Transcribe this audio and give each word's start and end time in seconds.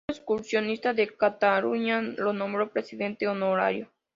El 0.07 0.15
Centro 0.15 0.35
Excursionista 0.35 0.93
de 0.95 1.15
Cataluña 1.15 2.01
lo 2.01 2.33
nombró 2.33 2.71
presidente 2.71 3.27
honorario. 3.27 3.91